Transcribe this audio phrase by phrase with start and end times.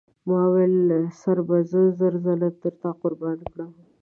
[0.27, 0.75] ما وویل
[1.21, 3.71] سر به زه زر ځله تر تا قربان کړم.